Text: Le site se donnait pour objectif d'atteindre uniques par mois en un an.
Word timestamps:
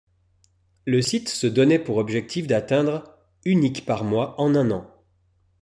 Le 0.87 0.99
site 1.03 1.29
se 1.29 1.45
donnait 1.45 1.77
pour 1.77 1.97
objectif 1.97 2.47
d'atteindre 2.47 3.19
uniques 3.45 3.85
par 3.85 4.03
mois 4.03 4.33
en 4.41 4.55
un 4.55 4.71
an. 4.71 4.91